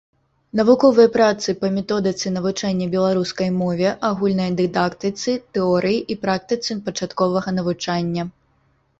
[0.59, 8.23] Навуковыя працы па методыцы навучання беларускай мове, агульнай дыдактыцы, тэорыі і практыцы пачатковага навучання.